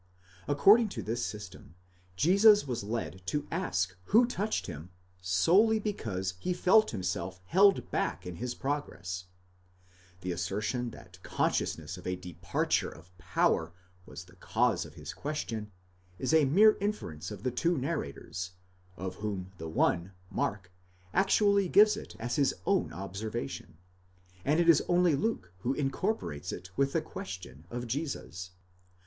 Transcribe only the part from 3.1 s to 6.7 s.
to ask who touched him, solely because he